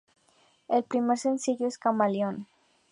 El 0.67 0.83
primer 0.83 1.15
sencillo 1.19 1.67
es 1.67 1.77
Camaleón. 1.77 2.47